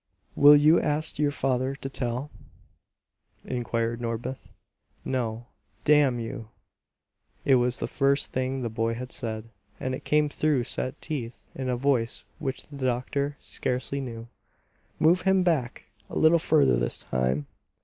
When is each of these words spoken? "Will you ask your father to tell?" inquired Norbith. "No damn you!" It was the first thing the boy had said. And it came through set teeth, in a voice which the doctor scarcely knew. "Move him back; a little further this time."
"Will 0.35 0.55
you 0.55 0.79
ask 0.81 1.19
your 1.19 1.29
father 1.29 1.75
to 1.75 1.87
tell?" 1.87 2.31
inquired 3.45 4.01
Norbith. 4.01 4.47
"No 5.05 5.45
damn 5.85 6.19
you!" 6.19 6.47
It 7.45 7.57
was 7.57 7.77
the 7.77 7.85
first 7.85 8.31
thing 8.33 8.63
the 8.63 8.69
boy 8.69 8.95
had 8.95 9.11
said. 9.11 9.49
And 9.79 9.93
it 9.93 10.03
came 10.03 10.27
through 10.27 10.63
set 10.63 10.99
teeth, 11.01 11.51
in 11.53 11.69
a 11.69 11.77
voice 11.77 12.23
which 12.39 12.63
the 12.63 12.77
doctor 12.77 13.37
scarcely 13.39 14.01
knew. 14.01 14.27
"Move 14.97 15.21
him 15.21 15.43
back; 15.43 15.83
a 16.09 16.17
little 16.17 16.39
further 16.39 16.77
this 16.77 16.97
time." 16.97 17.45